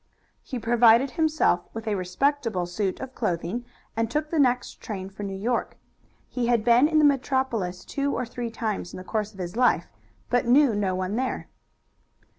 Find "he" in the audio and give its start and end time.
0.41-0.57, 6.27-6.47